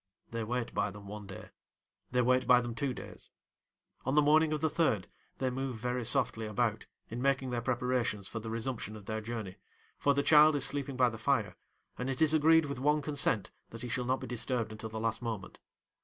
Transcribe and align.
They 0.31 0.43
wait 0.43 0.73
by 0.73 0.89
them 0.89 1.05
one 1.05 1.27
day, 1.27 1.51
they 2.09 2.23
wait 2.23 2.47
by 2.47 2.59
them 2.59 2.73
two 2.73 2.91
days. 2.91 3.29
On 4.03 4.15
the 4.15 4.21
morning 4.23 4.51
of 4.51 4.59
the 4.59 4.67
third, 4.67 5.07
they 5.37 5.51
move 5.51 5.75
very 5.77 6.03
softly 6.03 6.47
about, 6.47 6.87
in 7.11 7.21
making 7.21 7.51
their 7.51 7.61
preparations 7.61 8.27
for 8.27 8.39
the 8.39 8.49
resumption 8.49 8.95
of 8.95 9.05
their 9.05 9.21
journey; 9.21 9.57
for, 9.99 10.15
the 10.15 10.23
child 10.23 10.55
is 10.55 10.65
sleeping 10.65 10.97
by 10.97 11.09
the 11.09 11.19
fire, 11.19 11.55
and 11.99 12.09
it 12.09 12.19
is 12.19 12.33
agreed 12.33 12.65
with 12.65 12.79
one 12.79 13.03
consent 13.03 13.51
that 13.69 13.83
he 13.83 13.89
shall 13.89 14.05
not 14.05 14.19
be 14.21 14.25
disturbed 14.25 14.71
until 14.71 14.89
the 14.89 14.99
last 14.99 15.21
moment. 15.21 15.59